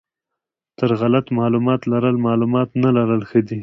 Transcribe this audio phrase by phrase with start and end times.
[0.79, 3.59] تر غلط معلومات لرل معلومات نه لرل ښه دي.